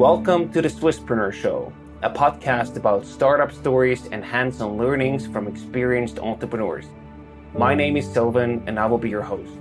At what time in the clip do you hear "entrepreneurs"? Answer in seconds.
6.18-6.86